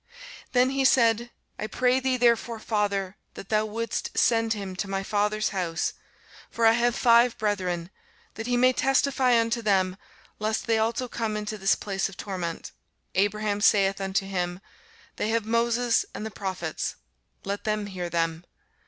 Then 0.53 0.71
he 0.71 0.83
said, 0.83 1.29
I 1.59 1.67
pray 1.67 1.99
thee 1.99 2.17
therefore, 2.17 2.57
father, 2.57 3.17
that 3.35 3.49
thou 3.49 3.67
wouldest 3.67 4.17
send 4.17 4.53
him 4.53 4.75
to 4.77 4.89
my 4.89 5.03
father's 5.03 5.49
house: 5.49 5.93
for 6.49 6.65
I 6.65 6.71
have 6.71 6.95
five 6.95 7.37
brethren; 7.37 7.91
that 8.33 8.47
he 8.47 8.57
may 8.57 8.73
testify 8.73 9.39
unto 9.39 9.61
them, 9.61 9.97
lest 10.39 10.65
they 10.65 10.79
also 10.79 11.07
come 11.07 11.37
into 11.37 11.55
this 11.55 11.75
place 11.75 12.09
of 12.09 12.17
torment. 12.17 12.71
Abraham 13.13 13.61
saith 13.61 14.01
unto 14.01 14.25
him, 14.25 14.59
They 15.17 15.29
have 15.29 15.45
Moses 15.45 16.03
and 16.15 16.25
the 16.25 16.31
prophets; 16.31 16.95
let 17.43 17.63
them 17.63 17.85
hear 17.85 18.09
them. 18.09 18.43